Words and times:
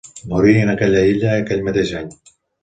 Morí 0.29 0.55
en 0.61 0.71
aquesta 0.73 1.03
illa 1.09 1.35
aquell 1.43 1.63
mateix 1.69 1.93
any. 2.01 2.09